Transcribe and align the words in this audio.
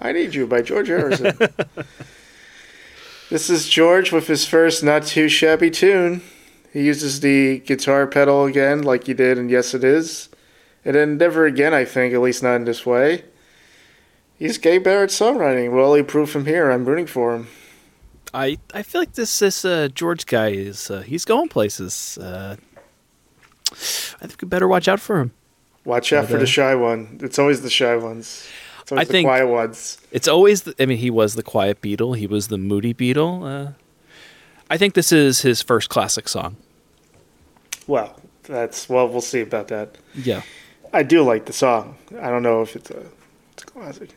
I 0.00 0.12
Need 0.12 0.34
You 0.34 0.46
by 0.46 0.62
George 0.62 0.88
Harrison. 0.88 1.38
this 3.30 3.48
is 3.50 3.68
George 3.68 4.12
with 4.12 4.26
his 4.26 4.46
first 4.46 4.84
not 4.84 5.04
too 5.04 5.28
shabby 5.28 5.70
tune. 5.70 6.22
He 6.72 6.84
uses 6.84 7.20
the 7.20 7.60
guitar 7.60 8.06
pedal 8.06 8.44
again, 8.44 8.82
like 8.82 9.06
he 9.06 9.14
did 9.14 9.38
in 9.38 9.48
Yes 9.48 9.72
It 9.74 9.82
Is. 9.82 10.28
And 10.84 10.94
then 10.94 11.16
never 11.16 11.46
again, 11.46 11.72
I 11.74 11.84
think, 11.84 12.12
at 12.14 12.20
least 12.20 12.42
not 12.42 12.56
in 12.56 12.64
this 12.64 12.84
way. 12.84 13.24
He's 14.38 14.58
Gay 14.58 14.78
Barrett's 14.78 15.18
songwriting. 15.18 15.72
Will 15.72 15.94
he 15.94 16.02
prove 16.02 16.28
from 16.28 16.44
here? 16.44 16.70
I'm 16.70 16.84
rooting 16.84 17.06
for 17.06 17.34
him. 17.34 17.48
I 18.34 18.58
I 18.74 18.82
feel 18.82 19.00
like 19.00 19.14
this 19.14 19.38
this 19.38 19.64
uh, 19.64 19.88
George 19.94 20.26
guy 20.26 20.48
is 20.48 20.90
uh, 20.90 21.00
he's 21.00 21.24
going 21.24 21.48
places. 21.48 22.18
Uh, 22.20 22.56
I 23.72 24.26
think 24.26 24.42
we 24.42 24.48
better 24.48 24.68
watch 24.68 24.88
out 24.88 25.00
for 25.00 25.20
him. 25.20 25.32
Watch 25.86 26.12
out 26.12 26.24
But, 26.24 26.30
for 26.30 26.36
uh, 26.36 26.40
the 26.40 26.46
shy 26.46 26.74
one. 26.74 27.18
It's 27.22 27.38
always 27.38 27.62
the 27.62 27.70
shy 27.70 27.96
ones. 27.96 28.46
It's 28.86 28.92
always 28.92 29.00
I 29.00 29.04
the 29.08 29.12
think- 29.12 29.26
quiet 29.26 29.48
ones. 29.48 29.98
It's 30.12 30.28
always. 30.28 30.62
The, 30.62 30.74
I 30.78 30.86
mean, 30.86 30.98
he 30.98 31.10
was 31.10 31.34
the 31.34 31.42
quiet 31.42 31.80
Beatle. 31.82 32.16
He 32.16 32.28
was 32.28 32.46
the 32.46 32.56
moody 32.56 32.94
Beatle. 32.94 33.42
Uh, 33.42 33.72
I 34.70 34.76
think 34.76 34.94
this 34.94 35.10
is 35.10 35.40
his 35.42 35.60
first 35.60 35.88
classic 35.88 36.28
song. 36.28 36.56
Well, 37.88 38.14
that's 38.44 38.88
well, 38.88 39.08
we'll 39.08 39.22
see 39.22 39.40
about 39.40 39.66
that. 39.68 39.98
Yeah. 40.14 40.42
I 40.92 41.02
do 41.02 41.22
like 41.22 41.46
the 41.46 41.52
song. 41.52 41.96
I 42.20 42.30
don't 42.30 42.44
know 42.44 42.62
if 42.62 42.76
it's 42.76 42.90
a, 42.92 43.02
it's 43.54 43.64
a 43.64 43.66
classic. 43.66 44.10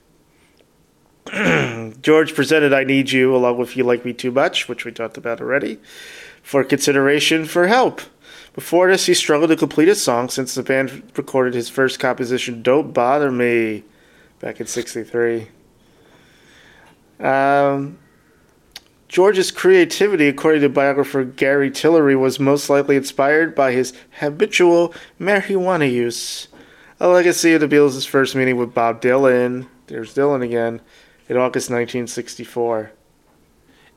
George 2.04 2.36
presented 2.36 2.72
I 2.72 2.84
Need 2.84 3.12
You 3.12 3.36
along 3.36 3.58
with 3.58 3.76
You 3.76 3.84
Like 3.84 4.06
Me 4.06 4.14
Too 4.14 4.32
Much, 4.32 4.70
which 4.70 4.86
we 4.86 4.92
talked 4.92 5.18
about 5.18 5.42
already, 5.42 5.80
for 6.44 6.64
consideration 6.64 7.46
for 7.46 7.68
help. 7.68 8.02
Before 8.54 8.88
this, 8.90 9.08
he 9.08 9.16
struggled 9.16 9.50
to 9.50 9.56
complete 9.56 9.90
a 9.90 9.96
song 9.96 10.30
since 10.30 10.54
the 10.54 10.62
band 10.64 11.12
recorded 11.16 11.56
his 11.56 11.70
first 11.70 12.00
composition, 12.00 12.62
Don't 12.62 12.94
Bother 12.94 13.32
Me, 13.32 13.84
back 14.40 14.60
in 14.60 14.68
63. 14.68 15.48
Um, 17.20 17.98
George's 19.08 19.52
creativity, 19.52 20.28
according 20.28 20.62
to 20.62 20.70
biographer 20.70 21.24
Gary 21.24 21.72
Tillery, 21.72 22.16
was 22.16 22.40
most 22.40 22.70
likely 22.70 22.96
inspired 22.96 23.56
by 23.56 23.72
his 23.72 23.94
habitual 24.20 24.94
marijuana 25.20 25.92
use. 25.92 26.48
A 27.00 27.08
legacy 27.08 27.54
of 27.54 27.62
the 27.62 27.68
Beatles' 27.68 28.08
first 28.08 28.36
meeting 28.36 28.58
with 28.58 28.74
Bob 28.74 29.02
Dylan, 29.02 29.68
there's 29.88 30.14
Dylan 30.14 30.44
again, 30.44 30.82
in 31.28 31.38
August 31.38 31.70
1964. 31.70 32.92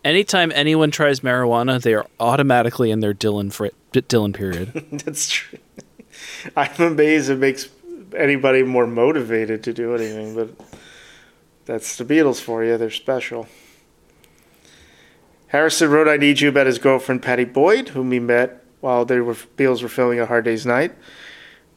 Anytime 0.04 0.50
anyone 0.54 0.90
tries 0.90 1.20
marijuana, 1.20 1.80
they 1.80 1.94
are 1.94 2.06
automatically 2.18 2.90
in 2.90 3.00
their 3.00 3.14
Dylan 3.14 3.52
fr- 3.52 3.66
Dylan 3.92 4.34
period. 4.34 4.72
That's 5.04 5.28
true. 5.28 5.58
I'm 6.56 6.74
amazed 6.78 7.30
it 7.30 7.38
makes 7.38 7.68
anybody 8.14 8.62
more 8.62 8.86
motivated 8.86 9.62
to 9.64 9.72
do 9.72 9.94
anything, 9.94 10.34
but 10.34 10.50
that's 11.64 11.96
the 11.96 12.04
Beatles 12.04 12.40
for 12.40 12.64
you. 12.64 12.76
They're 12.76 12.90
special. 12.90 13.46
Harrison 15.48 15.90
wrote 15.90 16.08
I 16.08 16.16
Need 16.16 16.40
You 16.40 16.48
about 16.48 16.66
his 16.66 16.78
girlfriend 16.78 17.22
Pattie 17.22 17.44
Boyd, 17.44 17.90
whom 17.90 18.10
he 18.12 18.18
met 18.18 18.64
while 18.80 19.04
the 19.04 19.22
were, 19.22 19.34
Beatles 19.34 19.82
were 19.82 19.88
filming 19.88 20.18
A 20.18 20.26
Hard 20.26 20.44
Day's 20.44 20.64
Night. 20.64 20.92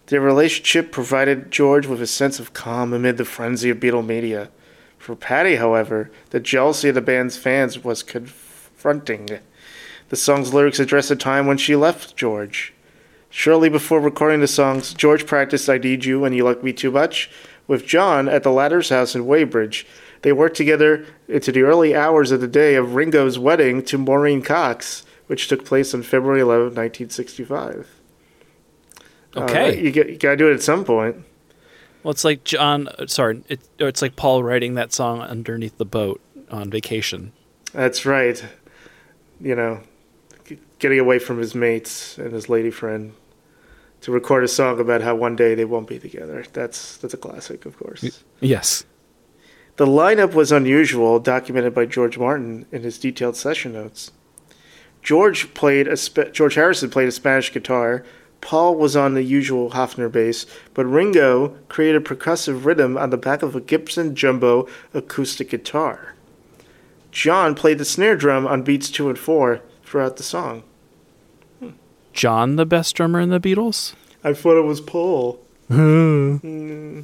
Their 0.07 0.21
relationship 0.21 0.91
provided 0.91 1.51
George 1.51 1.87
with 1.87 2.01
a 2.01 2.07
sense 2.07 2.39
of 2.39 2.53
calm 2.53 2.93
amid 2.93 3.17
the 3.17 3.25
frenzy 3.25 3.69
of 3.69 3.79
Beatlemania. 3.79 4.49
For 4.97 5.15
Pattie, 5.15 5.55
however, 5.55 6.11
the 6.29 6.39
jealousy 6.39 6.89
of 6.89 6.95
the 6.95 7.01
band's 7.01 7.37
fans 7.37 7.83
was 7.83 8.03
confronting. 8.03 9.39
The 10.09 10.15
song's 10.15 10.53
lyrics 10.53 10.79
address 10.79 11.09
a 11.09 11.15
time 11.15 11.47
when 11.47 11.57
she 11.57 11.75
left 11.75 12.15
George. 12.15 12.74
Shortly 13.37 13.67
before 13.67 13.99
recording 13.99 14.39
the 14.39 14.47
songs, 14.47 14.93
George 14.93 15.25
practiced 15.25 15.69
I 15.69 15.77
Need 15.77 16.05
You 16.05 16.23
and 16.23 16.33
You 16.33 16.45
Like 16.45 16.63
Me 16.63 16.71
Too 16.71 16.89
Much 16.89 17.29
with 17.67 17.85
John 17.85 18.29
at 18.29 18.43
the 18.43 18.49
latter's 18.49 18.87
house 18.87 19.13
in 19.13 19.25
Weybridge. 19.25 19.85
They 20.21 20.31
worked 20.31 20.55
together 20.55 21.05
into 21.27 21.51
the 21.51 21.63
early 21.63 21.93
hours 21.93 22.31
of 22.31 22.39
the 22.39 22.47
day 22.47 22.75
of 22.75 22.95
Ringo's 22.95 23.37
wedding 23.37 23.83
to 23.83 23.97
Maureen 23.97 24.41
Cox, 24.41 25.03
which 25.27 25.49
took 25.49 25.65
place 25.65 25.93
on 25.93 26.01
February 26.01 26.39
11, 26.39 26.67
1965. 26.67 27.89
Okay. 29.35 29.67
Uh, 29.67 29.81
you, 29.81 29.91
get, 29.91 30.07
you 30.07 30.17
gotta 30.17 30.37
do 30.37 30.49
it 30.49 30.53
at 30.53 30.63
some 30.63 30.85
point. 30.85 31.17
Well, 32.03 32.11
it's 32.13 32.23
like 32.23 32.45
John. 32.45 32.87
uh, 32.87 33.05
Sorry, 33.05 33.43
it, 33.49 33.59
it's 33.79 34.01
like 34.01 34.15
Paul 34.15 34.43
writing 34.43 34.75
that 34.75 34.93
song 34.93 35.19
underneath 35.19 35.77
the 35.77 35.83
boat 35.83 36.21
on 36.49 36.69
vacation. 36.69 37.33
That's 37.73 38.05
right. 38.05 38.41
You 39.41 39.55
know, 39.55 39.81
getting 40.79 40.99
away 40.99 41.19
from 41.19 41.37
his 41.37 41.53
mates 41.53 42.17
and 42.17 42.31
his 42.31 42.47
lady 42.47 42.71
friend 42.71 43.13
to 44.05 44.11
record 44.11 44.43
a 44.43 44.47
song 44.47 44.79
about 44.79 45.01
how 45.01 45.15
one 45.15 45.35
day 45.35 45.55
they 45.55 45.65
won't 45.65 45.87
be 45.87 45.97
together. 45.97 46.45
That's 46.53 46.97
that's 46.97 47.15
a 47.15 47.17
classic, 47.17 47.65
of 47.65 47.75
course. 47.75 48.21
Yes. 48.39 48.85
The 49.77 49.87
lineup 49.87 50.35
was 50.35 50.51
unusual, 50.51 51.17
documented 51.19 51.73
by 51.73 51.87
George 51.87 52.15
Martin 52.15 52.67
in 52.71 52.83
his 52.83 52.99
detailed 52.99 53.35
session 53.35 53.73
notes. 53.73 54.11
George 55.01 55.51
played 55.55 55.87
a 55.87 55.97
Sp- 55.97 56.29
George 56.33 56.53
Harrison 56.53 56.91
played 56.91 57.07
a 57.07 57.11
Spanish 57.11 57.51
guitar. 57.51 58.05
Paul 58.41 58.75
was 58.75 58.95
on 58.95 59.15
the 59.15 59.23
usual 59.23 59.71
Hofner 59.71 60.11
bass, 60.11 60.45
but 60.75 60.85
Ringo 60.85 61.57
created 61.67 62.05
percussive 62.05 62.63
rhythm 62.63 62.99
on 62.99 63.09
the 63.09 63.17
back 63.17 63.41
of 63.41 63.55
a 63.55 63.59
Gibson 63.59 64.13
Jumbo 64.13 64.67
acoustic 64.93 65.49
guitar. 65.49 66.13
John 67.11 67.55
played 67.55 67.79
the 67.79 67.85
snare 67.85 68.15
drum 68.15 68.45
on 68.45 68.61
beats 68.61 68.91
two 68.91 69.09
and 69.09 69.17
four 69.17 69.61
throughout 69.83 70.17
the 70.17 70.23
song. 70.23 70.61
John, 72.15 72.55
the 72.55 72.65
best 72.65 72.95
drummer 72.95 73.19
in 73.19 73.29
the 73.29 73.39
Beatles. 73.41 73.93
I 74.23 74.33
thought 74.33 74.57
it 74.57 74.65
was 74.65 74.81
Paul. 74.81 75.39
Mm. 75.69 77.03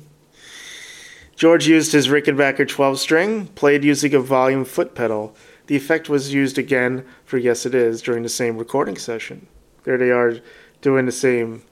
George 1.35 1.67
used 1.67 1.91
his 1.91 2.07
Rickenbacker 2.07 2.67
12 2.67 2.99
string, 2.99 3.47
played 3.47 3.83
using 3.83 4.13
a 4.13 4.19
volume 4.19 4.63
foot 4.63 4.95
pedal. 4.95 5.35
The 5.67 5.75
effect 5.75 6.07
was 6.07 6.33
used 6.33 6.57
again 6.57 7.05
for 7.25 7.37
Yes 7.37 7.65
It 7.65 7.75
Is 7.75 8.01
during 8.01 8.23
the 8.23 8.29
same 8.29 8.57
recording 8.57 8.97
session. 8.97 9.47
There 9.83 9.97
they 9.97 10.11
are 10.11 10.39
doing 10.81 11.05
the 11.05 11.11
same 11.11 11.63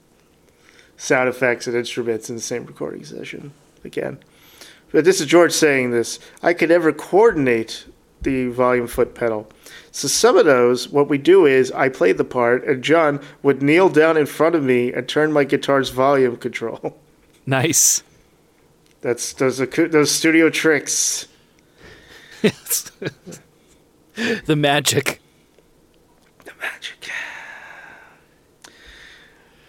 sound 0.98 1.28
effects 1.28 1.66
and 1.66 1.74
instruments 1.74 2.28
in 2.28 2.36
the 2.36 2.42
same 2.42 2.66
recording 2.66 3.04
session 3.04 3.52
again. 3.84 4.18
But 4.92 5.04
this 5.04 5.20
is 5.20 5.26
George 5.26 5.52
saying 5.52 5.92
this. 5.92 6.18
I 6.42 6.52
could 6.52 6.68
never 6.68 6.92
coordinate 6.92 7.86
the 8.22 8.48
volume 8.48 8.86
foot 8.86 9.14
pedal. 9.14 9.50
So 9.92 10.08
some 10.08 10.36
of 10.36 10.44
those, 10.44 10.88
what 10.88 11.08
we 11.08 11.18
do 11.18 11.46
is 11.46 11.72
I 11.72 11.88
played 11.88 12.16
the 12.18 12.24
part, 12.24 12.64
and 12.64 12.82
John 12.82 13.20
would 13.42 13.62
kneel 13.62 13.88
down 13.88 14.16
in 14.16 14.26
front 14.26 14.54
of 14.54 14.62
me 14.62 14.92
and 14.92 15.08
turn 15.08 15.32
my 15.32 15.44
guitar's 15.44 15.90
volume 15.90 16.36
control. 16.36 16.98
Nice. 17.46 18.02
That's 19.00 19.32
those 19.32 19.56
those 19.58 20.10
studio 20.10 20.50
tricks. 20.50 21.26
Yes. 22.42 22.90
the 24.44 24.56
magic. 24.56 25.20
The 26.44 26.52
magic. 26.60 26.99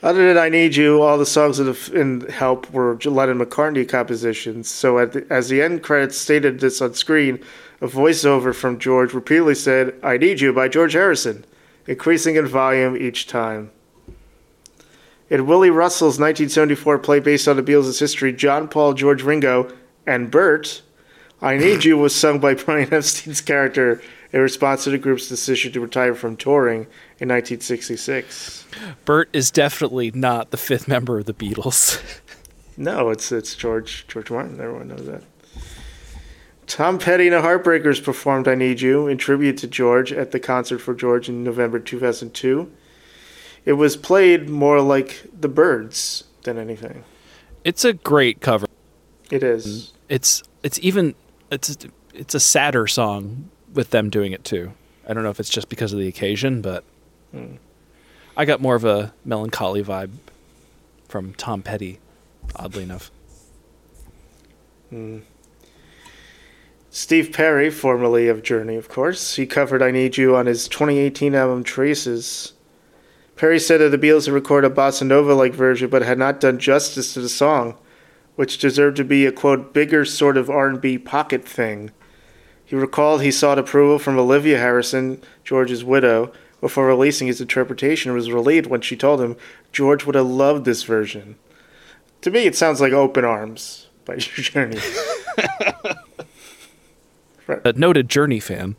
Other 0.03 0.27
than 0.27 0.37
"I 0.37 0.49
Need 0.49 0.75
You," 0.75 1.01
all 1.01 1.17
the 1.19 1.25
songs 1.27 1.59
in, 1.59 2.21
"Help" 2.21 2.71
were 2.71 2.97
Lennon 3.05 3.39
McCartney 3.39 3.87
compositions. 3.87 4.67
So, 4.67 5.05
the, 5.05 5.25
as 5.29 5.49
the 5.49 5.61
end 5.61 5.83
credits 5.83 6.17
stated 6.17 6.59
this 6.59 6.81
on 6.81 6.95
screen, 6.95 7.39
a 7.81 7.87
voiceover 7.87 8.53
from 8.53 8.79
George 8.79 9.13
repeatedly 9.13 9.55
said, 9.55 9.93
"I 10.01 10.17
Need 10.17 10.41
You" 10.41 10.53
by 10.53 10.69
George 10.69 10.93
Harrison, 10.93 11.45
increasing 11.85 12.35
in 12.35 12.47
volume 12.47 12.97
each 12.97 13.27
time. 13.27 13.69
In 15.29 15.45
Willy 15.45 15.69
Russell's 15.69 16.19
1974 16.19 16.97
play 16.99 17.19
based 17.19 17.47
on 17.47 17.55
the 17.55 17.63
Beatles' 17.63 17.99
history, 17.99 18.33
John 18.33 18.67
Paul, 18.67 18.93
George 18.93 19.23
Ringo, 19.23 19.71
and 20.07 20.31
Bert, 20.31 20.81
I 21.43 21.57
Need 21.57 21.85
You 21.85 21.97
was 21.97 22.15
sung 22.15 22.39
by 22.39 22.53
Brian 22.55 22.91
Epstein's 22.91 23.39
character 23.39 24.01
in 24.33 24.39
response 24.39 24.83
to 24.85 24.89
the 24.89 24.97
group's 24.97 25.27
decision 25.27 25.71
to 25.73 25.81
retire 25.81 26.15
from 26.15 26.37
touring 26.37 26.81
in 27.19 27.29
1966. 27.29 28.65
Bert 29.05 29.29
is 29.33 29.51
definitely 29.51 30.11
not 30.11 30.51
the 30.51 30.57
fifth 30.57 30.87
member 30.87 31.19
of 31.19 31.25
the 31.25 31.33
Beatles. 31.33 32.01
No, 32.77 33.09
it's 33.09 33.31
it's 33.33 33.53
George 33.53 34.07
George 34.07 34.31
Martin. 34.31 34.59
Everyone 34.59 34.87
knows 34.87 35.05
that. 35.05 35.21
Tom 36.67 36.97
Petty 36.97 37.27
and 37.27 37.35
the 37.35 37.41
Heartbreakers 37.47 38.01
performed 38.03 38.47
"I 38.47 38.55
Need 38.55 38.79
You" 38.81 39.07
in 39.07 39.17
tribute 39.17 39.57
to 39.57 39.67
George 39.67 40.11
at 40.13 40.31
the 40.31 40.39
concert 40.39 40.79
for 40.79 40.95
George 40.95 41.27
in 41.27 41.43
November 41.43 41.79
2002. 41.79 42.71
It 43.65 43.73
was 43.73 43.97
played 43.97 44.49
more 44.49 44.79
like 44.81 45.25
the 45.37 45.49
Byrds 45.49 46.23
than 46.43 46.57
anything. 46.57 47.03
it's 47.65 47.83
a 47.85 47.93
great 47.93 48.39
cover. 48.39 48.65
It 49.29 49.43
is. 49.43 49.91
It's 50.09 50.41
it's 50.63 50.79
even 50.81 51.13
it's 51.51 51.77
it's 52.13 52.33
a 52.33 52.39
sadder 52.39 52.87
song 52.87 53.49
with 53.73 53.89
them 53.91 54.09
doing 54.09 54.31
it 54.31 54.43
too. 54.43 54.73
I 55.07 55.13
don't 55.13 55.23
know 55.23 55.29
if 55.29 55.39
it's 55.39 55.49
just 55.49 55.69
because 55.69 55.93
of 55.93 55.99
the 55.99 56.07
occasion, 56.07 56.61
but 56.61 56.83
hmm. 57.31 57.55
I 58.37 58.45
got 58.45 58.61
more 58.61 58.75
of 58.75 58.85
a 58.85 59.13
melancholy 59.25 59.83
vibe 59.83 60.11
from 61.07 61.33
Tom 61.33 61.61
Petty, 61.61 61.99
oddly 62.55 62.83
enough. 62.83 63.11
Hmm. 64.89 65.19
Steve 66.89 67.31
Perry, 67.31 67.69
formerly 67.69 68.27
of 68.27 68.43
Journey, 68.43 68.75
of 68.75 68.89
course, 68.89 69.35
he 69.35 69.45
covered 69.45 69.81
I 69.81 69.91
Need 69.91 70.17
You 70.17 70.35
on 70.35 70.45
his 70.45 70.67
2018 70.67 71.33
album 71.33 71.63
Traces. 71.63 72.51
Perry 73.37 73.59
said 73.59 73.79
that 73.79 73.89
the 73.89 73.97
Beatles 73.97 74.25
had 74.25 74.33
recorded 74.33 74.71
a 74.71 74.75
bossa 74.75 75.07
nova 75.07 75.33
like 75.33 75.53
version 75.53 75.89
but 75.89 76.01
had 76.01 76.19
not 76.19 76.41
done 76.41 76.59
justice 76.59 77.13
to 77.13 77.21
the 77.21 77.29
song, 77.29 77.77
which 78.35 78.57
deserved 78.57 78.97
to 78.97 79.05
be 79.05 79.25
a 79.25 79.31
quote 79.31 79.73
bigger 79.73 80.03
sort 80.03 80.35
of 80.35 80.49
R&B 80.49 80.97
pocket 80.97 81.45
thing. 81.45 81.91
He 82.71 82.77
recalled 82.77 83.21
he 83.21 83.31
sought 83.31 83.59
approval 83.59 83.99
from 83.99 84.17
Olivia 84.17 84.57
Harrison, 84.57 85.21
George's 85.43 85.83
widow, 85.83 86.31
before 86.61 86.87
releasing 86.87 87.27
his 87.27 87.41
interpretation 87.41 88.09
and 88.09 88.15
was 88.15 88.31
relieved 88.31 88.67
when 88.67 88.79
she 88.79 88.95
told 88.95 89.19
him 89.19 89.35
George 89.73 90.05
would 90.05 90.15
have 90.15 90.27
loved 90.27 90.63
this 90.63 90.83
version. 90.83 91.35
To 92.21 92.31
me, 92.31 92.45
it 92.45 92.55
sounds 92.55 92.79
like 92.79 92.93
Open 92.93 93.25
Arms 93.25 93.89
by 94.05 94.15
Journey. 94.19 94.79
A 97.49 97.73
noted 97.73 98.07
Journey 98.07 98.39
fan. 98.39 98.77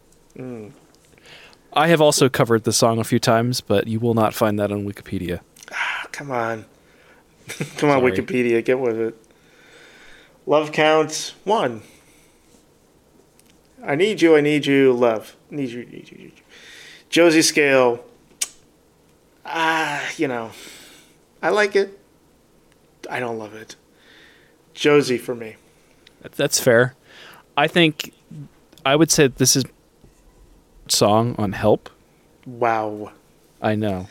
I 1.74 1.88
have 1.88 2.00
also 2.00 2.30
covered 2.30 2.64
the 2.64 2.72
song 2.72 2.98
a 2.98 3.04
few 3.04 3.18
times, 3.18 3.60
but 3.60 3.88
you 3.88 4.00
will 4.00 4.14
not 4.14 4.32
find 4.32 4.58
that 4.58 4.72
on 4.72 4.86
Wikipedia. 4.86 5.40
Ah, 5.70 6.06
come 6.12 6.30
on. 6.30 6.64
come 7.76 7.90
on, 7.90 8.00
Wikipedia, 8.00 8.64
get 8.64 8.78
with 8.78 8.98
it. 8.98 9.14
Love 10.46 10.72
counts 10.72 11.34
one. 11.44 11.82
I 13.84 13.96
need 13.96 14.22
you, 14.22 14.36
I 14.36 14.40
need 14.40 14.66
you, 14.66 14.92
love. 14.92 15.36
Need 15.50 15.70
you, 15.70 15.84
need 15.86 16.10
you, 16.10 16.18
need 16.18 16.32
you. 16.36 16.44
Josie 17.08 17.42
Scale. 17.42 18.04
Ah, 19.44 20.08
you 20.16 20.28
know. 20.28 20.52
I 21.42 21.48
like 21.50 21.74
it. 21.74 21.98
I 23.10 23.18
don't 23.18 23.38
love 23.38 23.54
it. 23.54 23.74
Josie 24.74 25.18
for 25.18 25.34
me. 25.34 25.56
That's 26.36 26.60
fair. 26.60 26.94
I 27.56 27.66
think 27.66 28.14
I 28.86 28.96
would 28.96 29.10
say 29.10 29.26
this 29.26 29.56
is 29.56 29.64
song 30.88 31.34
on 31.36 31.52
Help. 31.52 31.90
Wow. 32.46 33.12
I 33.60 33.74
know. 33.74 34.08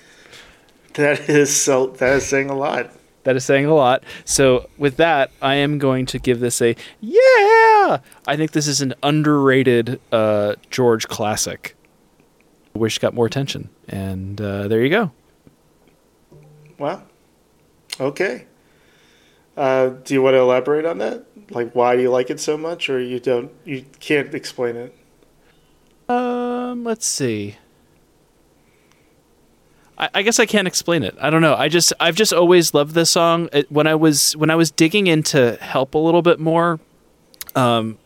That 0.94 1.29
is 1.29 1.56
so 1.56 1.88
that 1.88 2.17
is 2.17 2.25
saying 2.25 2.50
a 2.50 2.56
lot. 2.56 2.91
That 3.24 3.35
is 3.35 3.45
saying 3.45 3.65
a 3.65 3.74
lot. 3.74 4.03
So 4.25 4.69
with 4.77 4.97
that, 4.97 5.31
I 5.41 5.56
am 5.56 5.77
going 5.77 6.06
to 6.07 6.19
give 6.19 6.39
this 6.39 6.62
a 6.62 6.75
yeah. 7.00 7.70
I 8.28 8.38
think 8.38 8.51
this 8.51 8.68
is 8.68 8.81
an 8.81 8.94
underrated 9.04 10.00
uh, 10.12 10.56
George 10.69 11.07
classic. 11.07 11.75
Wish 12.74 13.00
got 13.00 13.13
more 13.13 13.25
attention, 13.25 13.69
and 13.88 14.39
uh, 14.39 14.68
there 14.68 14.83
you 14.83 14.89
go. 14.89 15.12
Wow. 16.78 17.04
Okay. 18.00 18.45
Uh, 19.57 19.89
do 19.89 20.13
you 20.13 20.22
want 20.22 20.36
to 20.36 20.39
elaborate 20.39 20.86
on 20.86 20.98
that? 21.00 21.25
Like, 21.50 21.74
why 21.74 21.95
do 21.95 22.01
you 22.01 22.10
like 22.10 22.30
it 22.30 22.39
so 22.39 22.57
much, 22.57 22.89
or 22.89 23.00
you 23.00 23.19
don't? 23.19 23.51
You 23.66 23.86
can't 24.00 24.34
explain 24.34 24.75
it. 24.77 24.98
Um, 26.07 26.84
let's 26.84 27.06
see. 27.06 27.57
I, 29.98 30.10
I 30.16 30.22
guess 30.24 30.39
I 30.39 30.45
can't 30.45 30.68
explain 30.68 31.04
it. 31.04 31.16
I 31.22 31.30
don't 31.30 31.42
know. 31.42 31.56
I 31.56 31.69
just 31.69 31.94
I've 32.00 32.16
just 32.16 32.34
always 32.34 32.74
loved 32.74 32.95
this 32.95 33.10
song. 33.10 33.50
It, 33.54 33.72
when 33.72 33.88
I 33.88 33.95
was 33.95 34.36
when 34.38 34.50
I 34.50 34.56
was 34.56 34.72
digging 34.72 35.07
into 35.07 35.57
Help 35.62 35.94
a 35.94 35.98
little 35.98 36.22
bit 36.22 36.39
more, 36.39 36.80
um, 37.56 37.98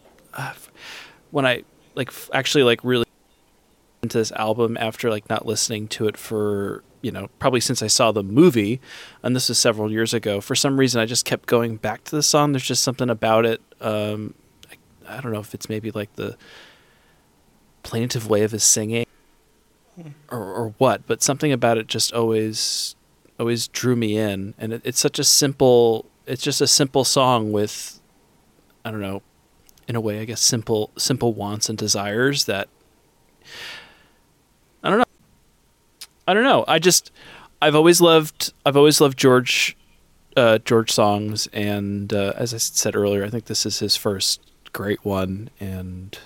when 1.31 1.45
I 1.45 1.63
like 1.95 2.11
actually 2.33 2.63
like 2.63 2.83
really 2.83 3.05
into 4.03 4.17
this 4.17 4.31
album 4.33 4.77
after 4.79 5.09
like 5.09 5.29
not 5.29 5.45
listening 5.45 5.87
to 5.87 6.07
it 6.07 6.15
for 6.15 6.83
you 7.01 7.11
know 7.11 7.27
probably 7.39 7.59
since 7.59 7.81
I 7.81 7.87
saw 7.87 8.11
the 8.11 8.23
movie, 8.23 8.79
and 9.23 9.35
this 9.35 9.49
was 9.49 9.57
several 9.57 9.91
years 9.91 10.13
ago. 10.13 10.41
For 10.41 10.55
some 10.55 10.79
reason, 10.79 11.01
I 11.01 11.05
just 11.05 11.25
kept 11.25 11.47
going 11.47 11.77
back 11.77 12.03
to 12.05 12.15
the 12.15 12.23
song. 12.23 12.51
There's 12.51 12.65
just 12.65 12.83
something 12.83 13.09
about 13.09 13.45
it. 13.45 13.61
Um, 13.81 14.33
I, 14.71 15.17
I 15.17 15.21
don't 15.21 15.31
know 15.31 15.39
if 15.39 15.53
it's 15.53 15.69
maybe 15.69 15.91
like 15.91 16.15
the 16.15 16.37
plaintive 17.83 18.27
way 18.29 18.43
of 18.43 18.51
his 18.51 18.63
singing 18.63 19.05
or, 20.29 20.39
or 20.39 20.73
what, 20.77 21.05
but 21.07 21.21
something 21.21 21.51
about 21.51 21.77
it 21.77 21.87
just 21.87 22.13
always 22.13 22.95
always 23.39 23.67
drew 23.67 23.95
me 23.95 24.17
in, 24.17 24.53
and 24.57 24.73
it, 24.73 24.81
it's 24.83 24.99
such 24.99 25.19
a 25.19 25.23
simple. 25.23 26.05
It's 26.25 26.41
just 26.41 26.59
a 26.59 26.65
simple 26.67 27.03
song 27.03 27.51
with, 27.51 27.99
I 28.83 28.89
don't 28.89 29.01
know, 29.01 29.21
in 29.87 29.95
a 29.95 30.01
way, 30.01 30.19
I 30.19 30.25
guess 30.25 30.41
simple 30.41 30.91
simple 30.97 31.33
wants 31.33 31.69
and 31.69 31.77
desires 31.77 32.45
that. 32.45 32.67
I 34.83 34.89
don't 34.89 34.99
know. 34.99 35.05
I 36.27 36.33
don't 36.33 36.43
know. 36.43 36.65
I 36.67 36.79
just 36.79 37.11
I've 37.61 37.75
always 37.75 38.01
loved 38.01 38.53
I've 38.65 38.77
always 38.77 38.99
loved 39.01 39.17
George 39.17 39.77
uh, 40.35 40.57
George 40.59 40.91
songs, 40.91 41.47
and 41.53 42.13
uh, 42.13 42.33
as 42.35 42.53
I 42.53 42.57
said 42.57 42.95
earlier, 42.95 43.23
I 43.23 43.29
think 43.29 43.45
this 43.45 43.65
is 43.65 43.79
his 43.79 43.95
first 43.95 44.41
great 44.73 45.05
one, 45.05 45.49
and 45.59 46.17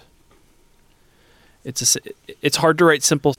it's 1.63 1.95
a, 1.95 1.99
it's 2.41 2.57
hard 2.57 2.77
to 2.79 2.85
write 2.85 3.03
simple, 3.03 3.35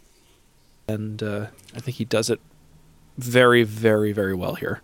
and 0.87 1.22
uh, 1.22 1.46
I 1.75 1.81
think 1.81 1.96
he 1.96 2.05
does 2.05 2.31
it 2.31 2.40
very, 3.19 3.62
very, 3.64 4.12
very 4.12 4.34
well 4.34 4.55
here. 4.55 4.81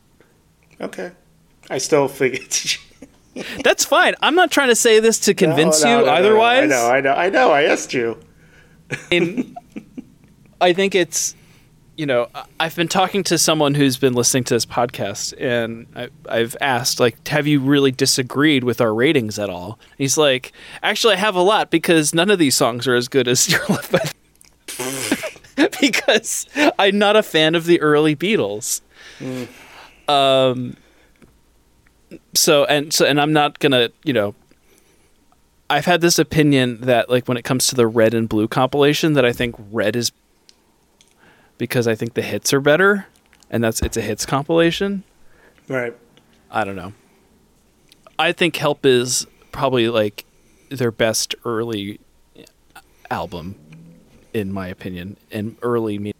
Okay. 0.80 1.12
I 1.70 1.78
still 1.78 2.08
think 2.08 2.80
That's 3.64 3.84
fine. 3.84 4.14
I'm 4.22 4.34
not 4.34 4.50
trying 4.50 4.68
to 4.68 4.74
say 4.76 5.00
this 5.00 5.20
to 5.20 5.34
convince 5.34 5.82
No, 5.82 5.90
no, 5.90 5.98
you. 6.00 6.06
no, 6.06 6.12
otherwise, 6.12 6.64
I 6.64 6.66
know, 6.66 6.90
I 6.90 7.00
know, 7.00 7.12
I 7.12 7.28
know. 7.30 7.50
I 7.52 7.62
asked 7.64 7.92
you. 7.94 8.18
in, 9.10 9.56
I 10.60 10.72
think 10.72 10.94
it's, 10.94 11.34
you 11.96 12.06
know, 12.06 12.28
I've 12.60 12.76
been 12.76 12.88
talking 12.88 13.22
to 13.24 13.38
someone 13.38 13.74
who's 13.74 13.96
been 13.96 14.12
listening 14.14 14.44
to 14.44 14.54
this 14.54 14.66
podcast, 14.66 15.34
and 15.40 15.86
I, 15.96 16.08
I've 16.28 16.56
asked, 16.60 17.00
like, 17.00 17.26
have 17.28 17.46
you 17.46 17.60
really 17.60 17.90
disagreed 17.90 18.64
with 18.64 18.80
our 18.80 18.92
ratings 18.94 19.38
at 19.38 19.48
all? 19.50 19.78
And 19.90 19.98
he's 19.98 20.16
like, 20.18 20.52
actually, 20.82 21.14
I 21.14 21.18
have 21.18 21.34
a 21.34 21.40
lot 21.42 21.70
because 21.70 22.14
none 22.14 22.30
of 22.30 22.38
these 22.38 22.54
songs 22.54 22.86
are 22.86 22.94
as 22.94 23.08
good 23.08 23.28
as 23.28 23.48
Your 23.50 23.64
Love 23.68 23.90
by 23.90 24.00
because 25.80 26.46
I'm 26.78 26.98
not 26.98 27.16
a 27.16 27.22
fan 27.22 27.54
of 27.54 27.64
the 27.64 27.80
early 27.80 28.14
Beatles. 28.14 28.82
Um. 30.08 30.76
So 32.34 32.64
and 32.64 32.92
so 32.92 33.04
and 33.04 33.20
I'm 33.20 33.32
not 33.32 33.58
gonna, 33.58 33.90
you 34.04 34.12
know, 34.12 34.34
I've 35.68 35.86
had 35.86 36.00
this 36.00 36.18
opinion 36.18 36.82
that 36.82 37.10
like 37.10 37.26
when 37.26 37.36
it 37.36 37.42
comes 37.42 37.66
to 37.68 37.74
the 37.74 37.86
red 37.86 38.14
and 38.14 38.28
blue 38.28 38.48
compilation 38.48 39.14
that 39.14 39.24
I 39.24 39.32
think 39.32 39.56
red 39.72 39.96
is 39.96 40.12
because 41.58 41.88
I 41.88 41.94
think 41.94 42.14
the 42.14 42.22
hits 42.22 42.52
are 42.52 42.60
better 42.60 43.06
and 43.50 43.62
that's 43.64 43.80
it's 43.82 43.96
a 43.96 44.00
hits 44.00 44.26
compilation. 44.26 45.02
Right. 45.68 45.94
I 46.50 46.64
don't 46.64 46.76
know. 46.76 46.92
I 48.18 48.32
think 48.32 48.56
Help 48.56 48.86
is 48.86 49.26
probably 49.52 49.88
like 49.88 50.24
their 50.68 50.90
best 50.90 51.34
early 51.44 52.00
album 53.10 53.56
in 54.34 54.52
my 54.52 54.68
opinion 54.68 55.16
and 55.30 55.56
early 55.62 55.98
me 55.98 56.12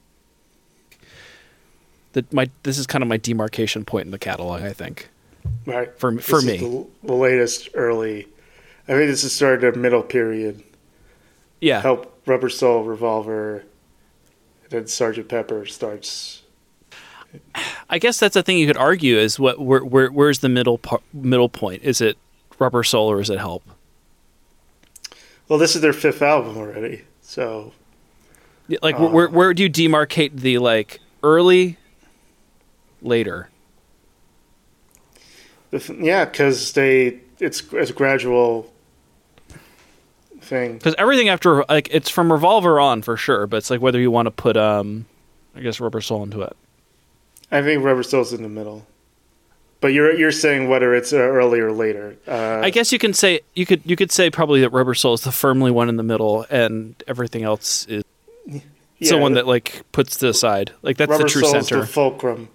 that 2.12 2.32
my 2.32 2.48
this 2.62 2.78
is 2.78 2.86
kind 2.86 3.02
of 3.02 3.08
my 3.08 3.16
demarcation 3.16 3.84
point 3.84 4.06
in 4.06 4.10
the 4.10 4.18
catalog 4.18 4.62
I 4.62 4.72
think 4.72 5.08
Right. 5.66 5.98
for 5.98 6.18
for 6.20 6.38
is 6.38 6.46
me 6.46 6.56
the, 6.58 6.86
the 7.04 7.14
latest 7.14 7.70
early. 7.74 8.28
I 8.88 8.92
think 8.92 9.10
this 9.10 9.24
is 9.24 9.32
sort 9.32 9.64
of 9.64 9.74
the 9.74 9.80
middle 9.80 10.02
period. 10.02 10.62
yeah 11.60 11.80
Help, 11.80 12.20
Rubber 12.26 12.48
Soul, 12.48 12.84
Revolver, 12.84 13.64
then 14.70 14.86
Sergeant 14.86 15.28
Pepper 15.28 15.66
starts. 15.66 16.42
I 17.90 17.98
guess 17.98 18.18
that's 18.18 18.34
the 18.34 18.42
thing 18.42 18.58
you 18.58 18.66
could 18.66 18.76
argue 18.76 19.16
is 19.18 19.38
what 19.38 19.58
where, 19.58 19.84
where 19.84 20.08
where's 20.10 20.38
the 20.38 20.48
middle 20.48 20.80
middle 21.12 21.48
point? 21.48 21.82
Is 21.82 22.00
it 22.00 22.16
Rubber 22.58 22.82
Soul 22.84 23.10
or 23.10 23.20
is 23.20 23.28
it 23.30 23.38
Help? 23.38 23.64
Well, 25.48 25.58
this 25.58 25.76
is 25.76 25.82
their 25.82 25.92
fifth 25.92 26.22
album 26.22 26.56
already, 26.56 27.02
so 27.22 27.72
Yeah, 28.68 28.78
Like 28.82 28.98
where, 28.98 29.08
where 29.08 29.28
um, 29.28 29.34
where 29.34 29.54
do 29.54 29.62
you 29.62 29.70
demarcate 29.70 30.36
the 30.40 30.58
like 30.58 31.00
early, 31.22 31.76
later? 33.02 33.48
The 35.70 35.78
th- 35.78 35.98
yeah, 35.98 36.24
because 36.24 36.72
they 36.72 37.20
it's 37.38 37.62
it's 37.72 37.90
a 37.90 37.94
gradual 37.94 38.72
thing. 40.40 40.74
Because 40.74 40.94
everything 40.98 41.28
after 41.28 41.64
like 41.68 41.88
it's 41.90 42.10
from 42.10 42.32
Revolver 42.32 42.80
on 42.80 43.02
for 43.02 43.16
sure, 43.16 43.46
but 43.46 43.58
it's 43.58 43.70
like 43.70 43.80
whether 43.80 44.00
you 44.00 44.10
want 44.10 44.26
to 44.26 44.30
put 44.30 44.56
um, 44.56 45.06
I 45.54 45.60
guess 45.60 45.80
Rubber 45.80 46.00
Soul 46.00 46.22
into 46.22 46.42
it. 46.42 46.56
I 47.50 47.62
think 47.62 47.84
Rubber 47.84 48.02
Soul's 48.02 48.32
in 48.32 48.42
the 48.42 48.48
middle, 48.48 48.86
but 49.80 49.88
you're 49.88 50.14
you're 50.14 50.32
saying 50.32 50.68
whether 50.68 50.94
it's 50.94 51.12
uh, 51.12 51.18
early 51.18 51.60
or 51.60 51.72
later. 51.72 52.16
Uh, 52.26 52.60
I 52.62 52.70
guess 52.70 52.92
you 52.92 52.98
can 52.98 53.12
say 53.12 53.40
you 53.54 53.66
could 53.66 53.82
you 53.84 53.96
could 53.96 54.10
say 54.10 54.30
probably 54.30 54.60
that 54.62 54.70
Rubber 54.70 54.94
Soul 54.94 55.14
is 55.14 55.20
the 55.22 55.32
firmly 55.32 55.70
one 55.70 55.88
in 55.88 55.96
the 55.96 56.02
middle, 56.02 56.46
and 56.50 57.00
everything 57.06 57.42
else 57.42 57.86
is 57.86 58.04
yeah, 58.98 59.14
one 59.16 59.34
that 59.34 59.46
like 59.46 59.82
puts 59.92 60.16
to 60.16 60.26
the 60.26 60.34
side. 60.34 60.72
Like 60.82 60.96
that's 60.96 61.16
the 61.16 61.24
true 61.24 61.42
Soul's 61.42 61.68
center. 61.68 61.82
the 61.82 61.86
fulcrum. 61.86 62.48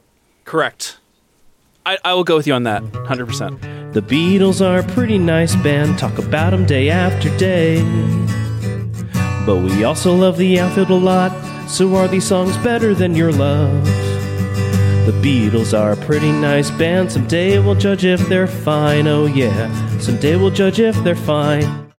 Correct. 0.44 0.98
I, 1.86 1.98
I 2.04 2.14
will 2.14 2.24
go 2.24 2.36
with 2.36 2.46
you 2.46 2.54
on 2.54 2.64
that, 2.64 2.84
hundred 3.08 3.26
percent. 3.28 3.60
The 3.94 4.02
Beatles 4.02 4.66
are 4.66 4.80
a 4.80 4.84
pretty 4.94 5.18
nice 5.18 5.56
band, 5.56 5.98
talk 5.98 6.18
about 6.20 6.52
them 6.52 6.66
day 6.66 6.90
after 6.90 7.36
day. 7.38 7.82
But 9.46 9.58
we 9.58 9.84
also 9.84 10.16
love 10.16 10.38
the 10.38 10.60
outfield 10.60 10.92
a 10.92 10.96
lot, 10.96 11.32
so 11.68 11.96
are 11.96 12.08
these 12.08 12.26
songs 12.26 12.56
better 12.58 12.94
than 12.94 13.16
your 13.16 13.32
love? 13.32 13.84
The 15.06 15.20
Beatles 15.24 15.78
are 15.78 15.94
a 15.94 15.98
pretty 15.98 16.32
nice 16.32 16.70
band, 16.70 17.12
someday 17.12 17.58
we'll 17.58 17.76
judge 17.76 18.06
if 18.06 18.20
they're 18.30 18.48
fine, 18.48 19.08
oh 19.08 19.26
yeah, 19.26 19.98
someday 19.98 20.36
we'll 20.36 20.52
judge 20.52 20.80
if 20.80 20.96
they're 21.04 21.16
fine. 21.16 21.91